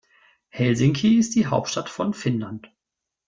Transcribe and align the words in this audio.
Helsinki 0.49 1.19
ist 1.19 1.35
die 1.35 1.45
Hauptstadt 1.45 1.87
von 1.87 2.15
Finnland. 2.15 2.71